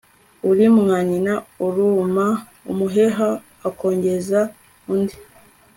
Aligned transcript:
uri 0.49 0.65
mwanyina 0.77 1.33
aruma 1.65 2.27
umuheha 2.71 3.29
akongeza 3.69 4.39
undi 4.93 5.15